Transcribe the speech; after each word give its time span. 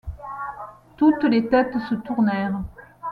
Toutes 0.97 1.25
les 1.25 1.47
têtes 1.47 1.77
se 1.87 1.93
tournèrent. 1.93 2.63